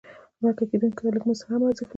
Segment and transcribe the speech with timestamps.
[0.41, 1.89] مرکه کېدونکي ته لږ مزد هم ارزښت لري.